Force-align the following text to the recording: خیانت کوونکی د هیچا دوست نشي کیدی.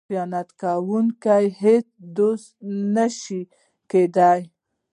خیانت 0.09 0.49
کوونکی 0.61 1.45
د 1.51 1.55
هیچا 1.61 1.89
دوست 2.17 2.51
نشي 2.95 3.41
کیدی. 3.89 4.39